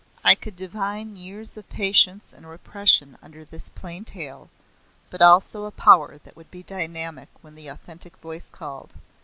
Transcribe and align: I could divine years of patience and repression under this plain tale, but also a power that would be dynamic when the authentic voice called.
I 0.23 0.33
could 0.33 0.55
divine 0.55 1.15
years 1.15 1.55
of 1.57 1.69
patience 1.69 2.33
and 2.33 2.49
repression 2.49 3.19
under 3.21 3.45
this 3.45 3.69
plain 3.69 4.03
tale, 4.03 4.49
but 5.11 5.21
also 5.21 5.65
a 5.65 5.69
power 5.71 6.17
that 6.17 6.35
would 6.35 6.49
be 6.49 6.63
dynamic 6.63 7.29
when 7.41 7.53
the 7.53 7.67
authentic 7.67 8.17
voice 8.17 8.49
called. 8.51 8.95